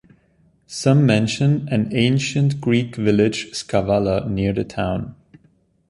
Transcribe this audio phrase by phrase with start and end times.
[0.65, 5.13] Some mention an ancient Greek village "Skavala" near the town.